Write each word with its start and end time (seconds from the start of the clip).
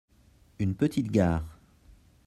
une 0.57 0.73
petie 0.73 1.03
gare. 1.03 1.43